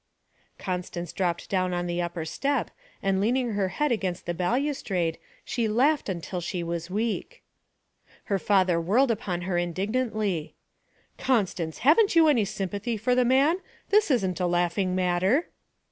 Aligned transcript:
Constance 0.57 1.13
dropped 1.13 1.47
down 1.47 1.75
on 1.75 1.85
the 1.85 2.01
upper 2.01 2.25
step, 2.25 2.71
and 3.03 3.21
leaning 3.21 3.51
her 3.51 3.67
head 3.67 3.91
against 3.91 4.25
the 4.25 4.33
balustrade, 4.33 5.19
she 5.45 5.67
laughed 5.67 6.09
until 6.09 6.41
she 6.41 6.63
was 6.63 6.89
weak. 6.89 7.43
Her 8.23 8.39
father 8.39 8.81
whirled 8.81 9.11
upon 9.11 9.41
her 9.41 9.59
indignantly. 9.59 10.55
'Constance! 11.19 11.77
Haven't 11.85 12.15
you 12.15 12.27
any 12.27 12.45
sympathy 12.45 12.97
for 12.97 13.13
the 13.13 13.23
man? 13.23 13.57
This 13.91 14.09
isn't 14.09 14.39
a 14.39 14.47
laughing 14.47 14.95
matter.' 14.95 15.49